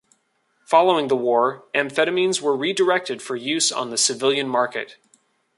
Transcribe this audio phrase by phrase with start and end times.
[0.65, 4.95] Following the war, amphetamines were redirected for use on the civilian market.